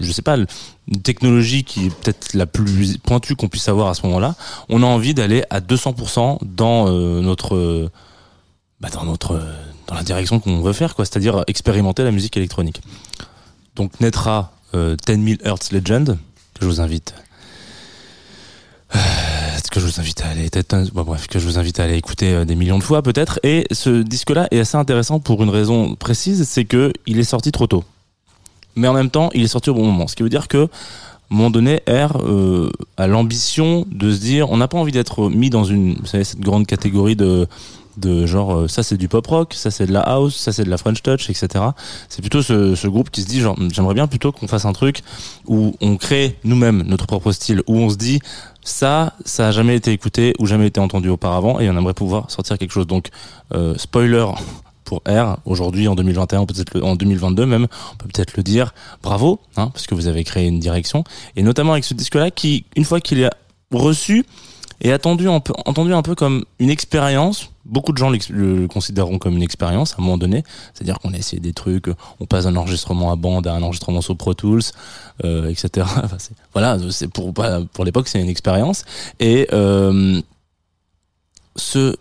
je 0.01 0.13
sais 0.13 0.23
pas 0.23 0.37
une 0.89 1.03
technologie 1.03 1.65
qui 1.65 1.87
est 1.87 1.95
peut-être 1.95 2.35
la 2.35 2.47
plus 2.47 2.99
pointue 2.99 3.37
qu'on 3.37 3.49
puisse 3.49 3.69
avoir 3.69 3.89
à 3.89 3.95
ce 3.95 4.05
moment-là. 4.07 4.35
On 4.69 4.83
a 4.83 4.87
envie 4.87 5.15
d'aller 5.15 5.45
à 5.51 5.61
200% 5.61 6.39
dans 6.43 6.89
euh, 6.89 7.21
notre 7.21 7.91
bah 8.85 8.91
dans 8.93 9.05
notre 9.05 9.41
dans 9.87 9.95
la 9.95 10.03
direction 10.03 10.41
qu'on 10.41 10.63
veut 10.63 10.73
faire, 10.73 10.95
quoi, 10.95 11.05
c'est-à-dire 11.05 11.45
expérimenter 11.47 12.03
la 12.05 12.11
musique 12.11 12.37
électronique. 12.37 12.81
Donc 13.77 14.01
naîtra 14.01 14.53
euh, 14.75 14.97
10 15.07 15.25
000 15.25 15.39
Hertz 15.45 15.73
Legend, 15.73 16.17
que 16.55 16.63
je 16.63 16.67
vous 16.67 16.81
invite. 16.81 17.15
Euh, 18.95 18.99
que 19.75 19.81
je 19.81 19.87
vous 19.87 19.99
invite 19.99 20.23
à 20.23 20.29
aller, 20.29 20.49
bref, 20.93 21.27
que 21.27 21.41
je 21.41 21.47
vous 21.47 21.59
invite 21.59 21.81
à 21.81 21.85
aller 21.85 21.97
écouter 21.97 22.33
euh, 22.33 22.45
des 22.45 22.55
millions 22.55 22.79
de 22.79 22.85
fois 22.85 23.03
peut-être. 23.03 23.41
Et 23.43 23.67
ce 23.73 24.03
disque-là 24.03 24.47
est 24.53 24.61
assez 24.61 24.77
intéressant 24.77 25.19
pour 25.19 25.43
une 25.43 25.51
raison 25.51 25.97
précise, 25.97 26.49
c'est 26.49 26.65
que 26.65 26.93
il 27.07 27.19
est 27.19 27.25
sorti 27.25 27.51
trop 27.51 27.67
tôt. 27.67 27.83
Mais 28.77 28.87
en 28.87 28.93
même 28.93 29.11
temps, 29.11 29.31
il 29.35 29.43
est 29.43 29.49
sorti 29.49 29.71
au 29.71 29.75
bon 29.75 29.85
moment. 29.85 30.07
Ce 30.07 30.15
qui 30.15 30.23
veut 30.23 30.29
dire 30.29 30.47
que, 30.47 30.59
à 30.59 30.69
un 31.33 31.37
moment 31.37 31.51
donné, 31.51 31.83
R 31.89 32.19
euh, 32.23 32.71
a 32.97 33.09
l'ambition 33.09 33.85
de 33.91 34.13
se 34.13 34.21
dire, 34.21 34.49
on 34.53 34.59
n'a 34.59 34.69
pas 34.69 34.79
envie 34.79 34.93
d'être 34.93 35.29
mis 35.29 35.51
dans 35.51 35.65
une, 35.65 35.97
cette 36.05 36.39
grande 36.39 36.67
catégorie 36.69 37.17
de 37.17 37.49
de 37.97 38.27
genre 38.27 38.55
euh, 38.55 38.69
ça 38.69 38.83
c'est 38.83 38.97
du 38.97 39.09
pop 39.09 39.27
rock, 39.27 39.55
ça 39.55 39.71
c'est 39.71 39.87
de 39.87 39.93
la 39.93 40.01
house, 40.01 40.37
ça 40.37 40.53
c'est 40.53 40.65
de 40.65 40.71
la 40.71 40.79
French 40.79 41.03
touch, 41.03 41.31
etc. 41.31 41.65
C'est 42.09 42.21
plutôt 42.21 42.43
ce, 42.43 42.75
ce, 42.75 42.89
groupe 42.89 43.11
qui 43.11 43.23
se 43.23 43.27
dit 43.27 43.41
genre 43.41 43.57
j'aimerais 43.73 43.95
bien 43.95 44.07
plutôt 44.07 44.33
qu'on 44.33 44.49
fasse 44.49 44.65
un 44.65 44.73
truc 44.73 45.03
où 45.47 45.75
on 45.81 45.97
crée 45.97 46.39
nous-mêmes 46.45 46.83
notre 46.83 47.07
propre 47.07 47.33
style, 47.33 47.63
où 47.67 47.77
on 47.77 47.91
se 47.91 47.97
dit 47.97 48.21
ça, 48.63 49.15
ça 49.25 49.49
a 49.49 49.53
jamais 49.53 49.77
été 49.77 49.93
écouté 49.93 50.35
ou 50.39 50.47
jamais 50.47 50.67
été 50.67 50.81
entendu 50.81 51.09
auparavant 51.09 51.61
et 51.61 51.69
on 51.69 51.77
aimerait 51.77 51.95
pouvoir 51.95 52.31
sortir 52.31 52.59
quelque 52.59 52.73
chose. 52.73 52.87
Donc 52.87 53.09
euh, 53.53 53.77
spoiler 53.77 54.27
pour 54.85 55.03
R 55.09 55.39
aujourd'hui 55.47 55.89
en 55.89 55.95
2021 55.95 56.45
peut-être 56.45 56.83
en 56.83 56.95
2022 56.95 57.47
même 57.47 57.69
on 57.93 57.97
peut 57.97 58.07
peut-être 58.13 58.37
le 58.37 58.43
dire 58.43 58.75
bravo 59.03 59.41
hein, 59.57 59.71
parce 59.73 59.87
que 59.87 59.95
vous 59.95 60.09
avez 60.09 60.25
créé 60.25 60.47
une 60.47 60.61
direction 60.61 61.05
et 61.37 61.43
notamment 61.43 61.73
avec 61.73 61.85
ce 61.85 61.95
disque 61.95 62.17
là 62.17 62.31
qui 62.31 62.67
une 62.77 62.85
fois 62.85 63.01
qu'il 63.01 63.21
est 63.21 63.31
reçu 63.73 64.27
et 64.81 64.93
attendu 64.93 65.27
entendu 65.29 65.93
un 65.93 66.03
peu 66.03 66.15
comme 66.15 66.45
une 66.59 66.71
expérience. 66.71 67.51
Beaucoup 67.65 67.93
de 67.93 67.99
gens 67.99 68.11
le 68.11 68.67
considéreront 68.67 69.19
comme 69.19 69.37
une 69.37 69.43
expérience 69.43 69.93
à 69.93 69.97
un 69.99 70.03
moment 70.03 70.19
donné. 70.19 70.45
C'est-à-dire 70.75 70.99
qu'on 70.99 71.13
a 71.15 71.17
essayé 71.17 71.41
des 71.41 71.53
trucs, 71.53 71.87
on 72.21 72.27
passe 72.27 72.47
un 72.47 72.57
enregistrement 72.57 73.11
à 73.11 73.17
bande 73.17 73.47
à 73.47 73.55
un 73.55 73.63
enregistrement 73.63 74.01
sur 74.01 74.17
Pro 74.17 74.35
Tools, 74.35 74.63
euh, 75.25 75.49
etc. 75.49 75.87
Enfin, 76.05 76.17
voilà, 76.53 76.79
c'est 76.91 77.09
pour 77.09 77.33
pour 77.33 77.85
l'époque 77.85 78.09
c'est 78.09 78.21
une 78.21 78.29
expérience. 78.29 78.85
Et 79.21 79.49
euh, 79.53 80.21
ce 81.57 81.97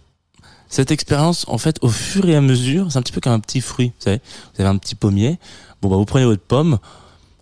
cette 0.74 0.90
expérience, 0.90 1.46
en 1.48 1.60
fait, 1.60 1.78
au 1.84 1.88
fur 1.88 2.28
et 2.28 2.36
à 2.36 2.42
mesure, 2.42 2.92
c'est 2.92 2.98
un 2.98 3.04
petit 3.04 3.12
peu 3.12 3.22
comme 3.22 3.34
un 3.34 3.40
petit 3.40 3.62
fruit. 3.62 3.94
Vous 4.00 4.04
savez, 4.06 4.22
vous 4.56 4.62
avez 4.62 4.70
un 4.70 4.78
petit 4.78 4.96
pommier. 4.96 5.38
Bon 5.84 5.90
bah 5.90 5.98
vous 5.98 6.06
prenez 6.06 6.26
votre 6.26 6.42
pomme, 6.42 6.80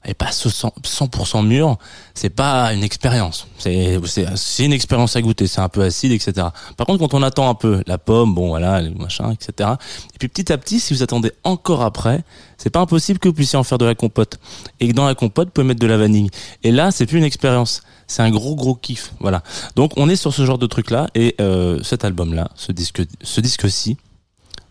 est 0.04 0.14
pas 0.16 0.32
100% 0.32 1.46
mûre, 1.46 1.78
c'est 2.16 2.30
pas 2.30 2.74
une 2.74 2.84
expérience. 2.84 3.48
C'est 3.60 4.66
une 4.66 4.74
expérience 4.74 5.16
à 5.16 5.22
goûter, 5.22 5.48
c'est 5.48 5.62
un 5.62 5.70
peu 5.70 5.82
acide, 5.84 6.12
etc. 6.12 6.48
Par 6.76 6.88
contre, 6.88 7.00
quand 7.00 7.14
on 7.14 7.22
attend 7.22 7.50
un 7.50 7.54
peu 7.54 7.84
la 7.86 7.98
pomme, 7.98 8.34
bon 8.34 8.50
voilà, 8.50 8.82
machin, 8.98 9.32
etc. 9.32 9.70
Et 10.14 10.18
puis 10.18 10.28
petit 10.28 10.52
à 10.52 10.58
petit, 10.58 10.80
si 10.80 10.94
vous 10.94 11.04
attendez 11.04 11.32
encore 11.44 11.84
après, 11.84 12.24
c'est 12.58 12.72
pas 12.72 12.80
impossible 12.80 13.20
que 13.20 13.28
vous 13.28 13.34
puissiez 13.34 13.60
en 13.60 13.64
faire 13.64 13.78
de 13.78 13.86
la 13.86 13.96
compote. 13.96 14.40
Et 14.80 14.88
que 14.88 14.94
dans 14.94 15.06
la 15.06 15.16
compote, 15.16 15.50
vous 15.50 15.54
pouvez 15.54 15.68
mettre 15.68 15.80
de 15.80 15.88
la 15.88 15.98
vanille. 15.98 16.30
Et 16.64 16.72
là, 16.72 16.92
c'est 16.92 17.06
plus 17.06 17.20
une 17.20 17.24
expérience, 17.24 17.84
c'est 18.08 18.24
un 18.24 18.32
gros 18.32 18.56
gros 18.56 18.76
kiff. 18.76 19.14
Voilà. 19.20 19.44
Donc 19.76 19.94
on 19.98 20.10
est 20.10 20.16
sur 20.16 20.34
ce 20.34 20.46
genre 20.46 20.58
de 20.58 20.68
truc 20.68 20.90
là, 20.90 21.08
et 21.14 21.36
euh, 21.40 21.82
cet 21.84 22.06
album 22.06 22.34
là, 22.34 22.50
ce 22.56 22.72
disque, 22.72 23.04
ce 23.22 23.42
disque-ci, 23.42 23.98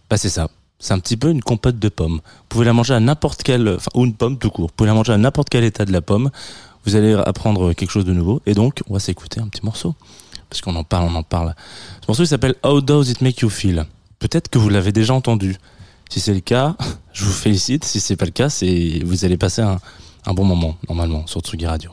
bah 0.08 0.16
c'est 0.16 0.28
ça 0.28 0.48
c'est 0.80 0.94
un 0.94 0.98
petit 0.98 1.16
peu 1.16 1.30
une 1.30 1.42
compote 1.42 1.78
de 1.78 1.88
pommes. 1.88 2.20
Vous 2.24 2.46
pouvez 2.48 2.64
la 2.64 2.72
manger 2.72 2.94
à 2.94 3.00
n'importe 3.00 3.42
quel, 3.42 3.68
enfin, 3.68 3.90
ou 3.94 4.04
une 4.04 4.14
pomme 4.14 4.38
tout 4.38 4.50
court. 4.50 4.68
Vous 4.68 4.74
pouvez 4.74 4.88
la 4.88 4.94
manger 4.94 5.12
à 5.12 5.18
n'importe 5.18 5.50
quel 5.50 5.62
état 5.62 5.84
de 5.84 5.92
la 5.92 6.00
pomme. 6.00 6.30
Vous 6.86 6.96
allez 6.96 7.12
apprendre 7.12 7.74
quelque 7.74 7.90
chose 7.90 8.06
de 8.06 8.14
nouveau. 8.14 8.40
Et 8.46 8.54
donc, 8.54 8.82
on 8.88 8.94
va 8.94 9.00
s'écouter 9.00 9.40
un 9.40 9.48
petit 9.48 9.64
morceau. 9.64 9.94
Parce 10.48 10.62
qu'on 10.62 10.74
en 10.74 10.82
parle, 10.82 11.08
on 11.10 11.14
en 11.14 11.22
parle. 11.22 11.54
Ce 12.00 12.06
morceau, 12.08 12.24
il 12.24 12.26
s'appelle 12.26 12.54
How 12.64 12.80
Does 12.80 13.10
It 13.10 13.20
Make 13.20 13.40
You 13.40 13.50
Feel? 13.50 13.84
Peut-être 14.18 14.48
que 14.48 14.58
vous 14.58 14.70
l'avez 14.70 14.90
déjà 14.90 15.14
entendu. 15.14 15.56
Si 16.08 16.18
c'est 16.18 16.34
le 16.34 16.40
cas, 16.40 16.76
je 17.12 17.24
vous 17.24 17.32
félicite. 17.32 17.84
Si 17.84 18.00
c'est 18.00 18.16
pas 18.16 18.24
le 18.24 18.30
cas, 18.32 18.48
c'est, 18.48 19.02
vous 19.04 19.24
allez 19.24 19.36
passer 19.36 19.62
un, 19.62 19.78
bon 20.32 20.44
moment, 20.44 20.76
normalement, 20.88 21.26
sur 21.26 21.40
Tsugi 21.40 21.66
Radio. 21.66 21.92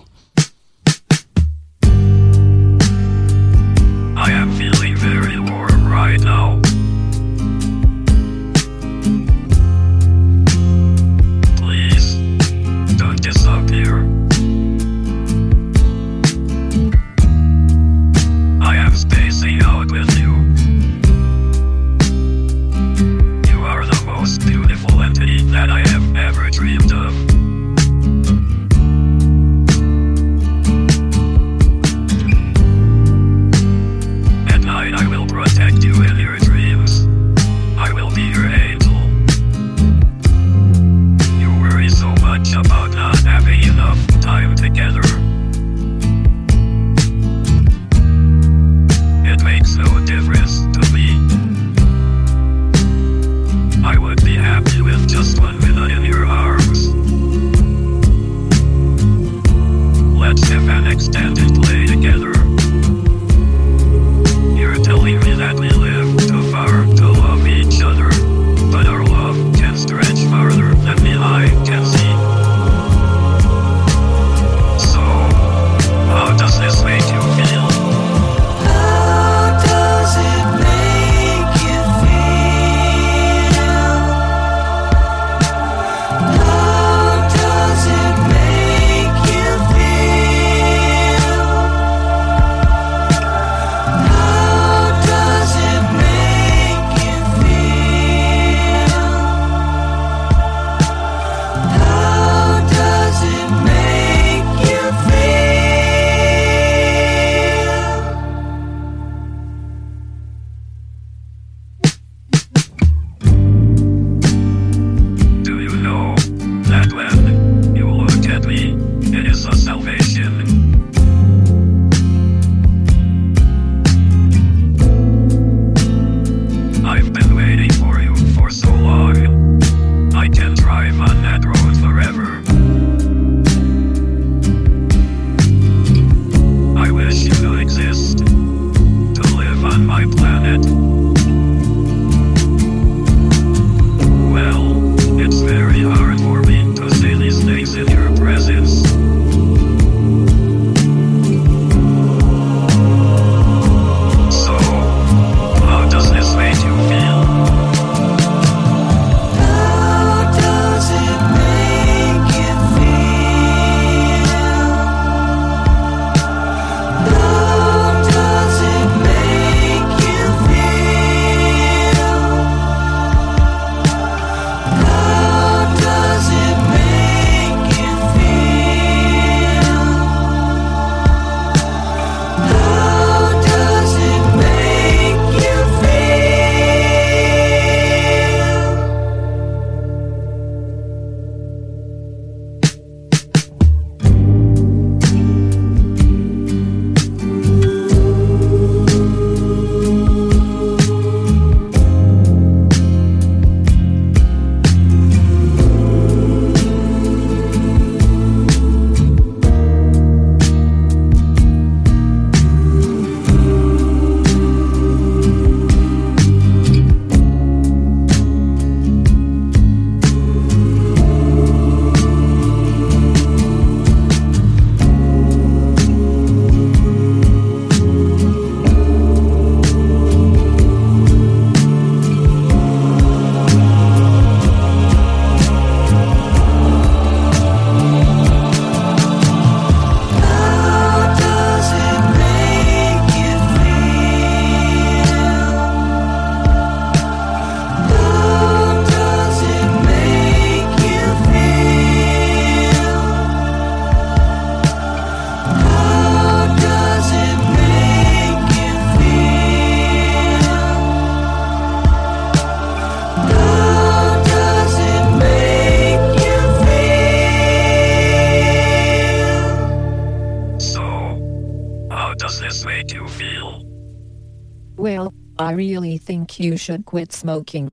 Smoking. 277.17 277.69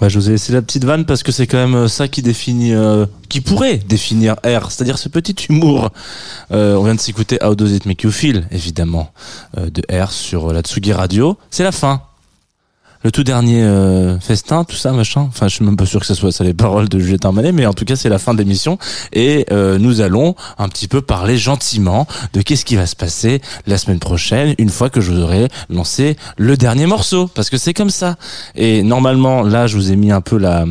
Ouais, 0.00 0.08
je 0.10 0.18
vous 0.18 0.28
ai 0.28 0.32
laissé 0.32 0.52
la 0.52 0.62
petite 0.62 0.84
vanne 0.84 1.04
parce 1.04 1.22
que 1.22 1.30
c'est 1.30 1.46
quand 1.46 1.58
même 1.58 1.74
euh, 1.74 1.88
ça 1.88 2.08
qui 2.08 2.22
définit, 2.22 2.74
euh, 2.74 3.06
qui 3.28 3.40
pourrait 3.40 3.76
définir 3.76 4.34
R, 4.44 4.70
c'est-à-dire 4.70 4.98
ce 4.98 5.08
petit 5.08 5.36
humour. 5.48 5.90
Euh, 6.50 6.76
on 6.76 6.84
vient 6.84 6.94
de 6.94 7.00
s'écouter 7.00 7.38
How 7.44 7.54
Does 7.54 7.68
It 7.68 7.86
Make 7.86 8.02
You 8.02 8.10
Feel, 8.10 8.46
évidemment, 8.50 9.12
de 9.56 9.82
R 9.92 10.10
sur 10.10 10.52
la 10.52 10.62
Tsugi 10.62 10.92
Radio. 10.92 11.38
C'est 11.50 11.62
la 11.62 11.72
fin. 11.72 12.02
Le 13.04 13.10
tout 13.10 13.24
dernier 13.24 13.62
euh, 13.62 14.18
festin, 14.20 14.62
tout 14.62 14.76
ça, 14.76 14.92
machin. 14.92 15.22
Enfin, 15.28 15.48
je 15.48 15.56
suis 15.56 15.64
même 15.64 15.76
pas 15.76 15.86
sûr 15.86 15.98
que 15.98 16.06
ce 16.06 16.14
soit 16.14 16.30
ça 16.30 16.44
les 16.44 16.54
paroles 16.54 16.88
de 16.88 17.00
Juliette 17.00 17.24
Armanet, 17.24 17.50
mais 17.50 17.66
en 17.66 17.72
tout 17.72 17.84
cas, 17.84 17.96
c'est 17.96 18.08
la 18.08 18.18
fin 18.18 18.32
de 18.32 18.38
l'émission 18.38 18.78
et 19.12 19.44
euh, 19.50 19.78
nous 19.78 20.00
allons 20.00 20.36
un 20.58 20.68
petit 20.68 20.86
peu 20.86 21.02
parler 21.02 21.36
gentiment 21.36 22.06
de 22.32 22.42
qu'est-ce 22.42 22.64
qui 22.64 22.76
va 22.76 22.86
se 22.86 22.94
passer 22.94 23.40
la 23.66 23.76
semaine 23.76 23.98
prochaine, 23.98 24.54
une 24.58 24.70
fois 24.70 24.88
que 24.88 25.00
je 25.00 25.10
vous 25.10 25.20
aurai 25.20 25.48
lancé 25.68 26.16
le 26.36 26.56
dernier 26.56 26.86
morceau, 26.86 27.26
parce 27.26 27.50
que 27.50 27.56
c'est 27.56 27.74
comme 27.74 27.90
ça. 27.90 28.16
Et 28.54 28.84
normalement, 28.84 29.42
là, 29.42 29.66
je 29.66 29.76
vous 29.76 29.90
ai 29.90 29.96
mis 29.96 30.12
un 30.12 30.20
peu 30.20 30.38
la 30.38 30.64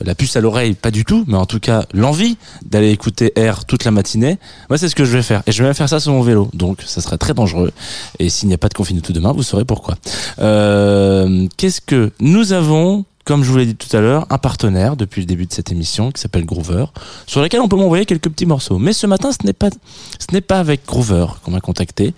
la 0.00 0.14
puce 0.14 0.36
à 0.36 0.40
l'oreille, 0.40 0.74
pas 0.74 0.90
du 0.90 1.04
tout, 1.04 1.24
mais 1.26 1.36
en 1.36 1.46
tout 1.46 1.60
cas 1.60 1.84
l'envie 1.92 2.36
d'aller 2.64 2.90
écouter 2.90 3.32
R 3.36 3.64
toute 3.64 3.84
la 3.84 3.90
matinée, 3.90 4.38
moi 4.68 4.78
c'est 4.78 4.88
ce 4.88 4.94
que 4.94 5.04
je 5.04 5.12
vais 5.12 5.22
faire. 5.22 5.42
Et 5.46 5.52
je 5.52 5.58
vais 5.62 5.68
même 5.68 5.74
faire 5.74 5.88
ça 5.88 6.00
sur 6.00 6.12
mon 6.12 6.22
vélo, 6.22 6.48
donc 6.54 6.82
ça 6.84 7.00
serait 7.00 7.18
très 7.18 7.34
dangereux. 7.34 7.72
Et 8.18 8.28
s'il 8.28 8.48
n'y 8.48 8.54
a 8.54 8.58
pas 8.58 8.68
de 8.68 8.74
confinement 8.74 9.02
tout 9.02 9.12
demain, 9.12 9.32
vous 9.32 9.42
saurez 9.42 9.64
pourquoi. 9.64 9.96
Euh, 10.38 11.46
Qu'est-ce 11.56 11.80
que 11.80 12.10
nous 12.20 12.52
avons 12.52 13.04
comme 13.24 13.44
je 13.44 13.50
vous 13.50 13.58
l'ai 13.58 13.66
dit 13.66 13.76
tout 13.76 13.94
à 13.96 14.00
l'heure, 14.00 14.26
un 14.30 14.38
partenaire 14.38 14.96
depuis 14.96 15.20
le 15.20 15.26
début 15.26 15.46
de 15.46 15.52
cette 15.52 15.70
émission 15.70 16.10
qui 16.10 16.20
s'appelle 16.20 16.44
Groover, 16.44 16.86
sur 17.26 17.40
lequel 17.40 17.60
on 17.60 17.68
peut 17.68 17.76
m'envoyer 17.76 18.04
quelques 18.04 18.28
petits 18.28 18.46
morceaux. 18.46 18.78
Mais 18.78 18.92
ce 18.92 19.06
matin, 19.06 19.30
ce 19.30 19.46
n'est 19.46 19.52
pas, 19.52 19.70
ce 19.70 20.26
n'est 20.32 20.40
pas 20.40 20.58
avec 20.58 20.84
Groover 20.86 21.26
qu'on 21.44 21.52
m'a 21.52 21.60
contacté, 21.60 22.14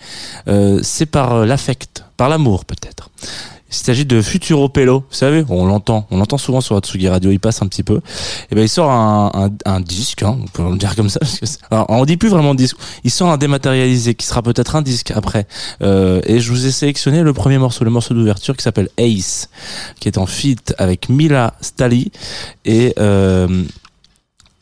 euh, 0.48 0.80
c'est 0.82 1.06
par 1.06 1.34
euh, 1.34 1.46
l'affect, 1.46 2.04
par 2.16 2.28
l'amour 2.28 2.64
peut-être. 2.64 3.10
Il 3.80 3.84
s'agit 3.84 4.04
de 4.04 4.22
Futuro 4.22 4.68
Pello, 4.68 5.00
vous 5.00 5.16
savez, 5.16 5.44
on 5.48 5.66
l'entend, 5.66 6.06
on 6.10 6.18
l'entend 6.18 6.38
souvent 6.38 6.60
sur 6.60 6.76
Atsugi 6.76 7.08
Radio, 7.08 7.30
il 7.30 7.40
passe 7.40 7.60
un 7.60 7.66
petit 7.66 7.82
peu. 7.82 8.00
Et 8.50 8.54
ben 8.54 8.62
il 8.62 8.68
sort 8.68 8.90
un, 8.90 9.80
disque, 9.80 10.22
hein, 10.22 10.38
on 10.40 10.46
peut 10.46 10.62
le 10.62 10.76
dire 10.76 10.94
comme 10.94 11.08
ça. 11.08 11.18
Parce 11.20 11.38
que 11.38 11.46
alors, 11.70 11.86
on 11.88 12.04
dit 12.04 12.16
plus 12.16 12.28
vraiment 12.28 12.54
disque, 12.54 12.76
il 13.02 13.10
sort 13.10 13.30
un 13.30 13.36
dématérialisé 13.36 14.14
qui 14.14 14.26
sera 14.26 14.42
peut-être 14.42 14.76
un 14.76 14.82
disque 14.82 15.10
après. 15.10 15.46
Euh, 15.82 16.20
et 16.24 16.40
je 16.40 16.50
vous 16.50 16.66
ai 16.66 16.70
sélectionné 16.70 17.22
le 17.22 17.32
premier 17.32 17.58
morceau, 17.58 17.84
le 17.84 17.90
morceau 17.90 18.14
d'ouverture 18.14 18.56
qui 18.56 18.62
s'appelle 18.62 18.88
Ace, 18.96 19.48
qui 19.98 20.08
est 20.08 20.18
en 20.18 20.26
feat 20.26 20.74
avec 20.78 21.08
Mila 21.08 21.54
Stali. 21.60 22.12
Et 22.64 22.94
euh, 22.98 23.64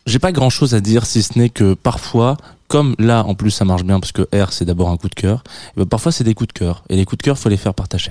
j'ai 0.07 0.19
pas 0.19 0.33
grand 0.33 0.51
chose 0.51 0.75
à 0.75 0.81
dire 0.81 1.07
si 1.07 1.23
ce 1.23 1.39
n'est 1.39 1.49
que 1.49 1.75
parfois, 1.75 2.37
comme 2.69 2.95
là 2.99 3.25
en 3.25 3.35
plus 3.35 3.51
ça 3.51 3.65
marche 3.65 3.85
bien 3.85 4.01
parce 4.01 4.13
que 4.13 4.23
R 4.35 4.53
c'est 4.53 4.65
d'abord 4.65 4.89
un 4.91 4.97
coup 4.97 5.09
de 5.09 5.15
cœur, 5.15 5.45
et 5.77 5.81
ben 5.81 5.87
parfois 5.87 6.13
c'est 6.13 6.25
des 6.25 6.35
coups 6.35 6.49
de 6.49 6.59
cœur. 6.59 6.85
Et 6.89 6.97
les 6.97 7.05
coups 7.05 7.19
de 7.19 7.23
cœur 7.23 7.39
faut 7.39 7.49
les 7.49 7.57
faire 7.57 7.75
partager. 7.75 8.11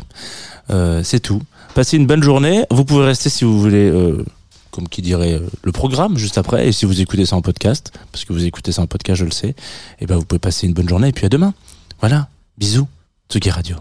Euh, 0.69 1.03
c'est 1.03 1.19
tout. 1.19 1.41
Passez 1.73 1.97
une 1.97 2.05
bonne 2.05 2.23
journée. 2.23 2.65
Vous 2.69 2.85
pouvez 2.85 3.05
rester 3.05 3.29
si 3.29 3.45
vous 3.45 3.59
voulez, 3.59 3.89
euh, 3.89 4.25
comme 4.71 4.87
qui 4.87 5.01
dirait, 5.01 5.33
euh, 5.33 5.47
le 5.63 5.71
programme 5.71 6.17
juste 6.17 6.37
après. 6.37 6.67
Et 6.67 6.71
si 6.71 6.85
vous 6.85 6.99
écoutez 7.01 7.25
ça 7.25 7.35
en 7.35 7.41
podcast, 7.41 7.91
parce 8.11 8.25
que 8.25 8.33
vous 8.33 8.45
écoutez 8.45 8.71
ça 8.71 8.81
en 8.81 8.87
podcast, 8.87 9.19
je 9.19 9.25
le 9.25 9.31
sais, 9.31 9.55
et 9.99 10.05
ben 10.05 10.17
vous 10.17 10.25
pouvez 10.25 10.39
passer 10.39 10.67
une 10.67 10.73
bonne 10.73 10.89
journée. 10.89 11.09
Et 11.09 11.13
puis 11.13 11.25
à 11.25 11.29
demain. 11.29 11.53
Voilà. 11.99 12.27
Bisous. 12.57 12.87
Tsugi 13.29 13.49
Radio. 13.49 13.77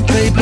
baby. 0.00 0.41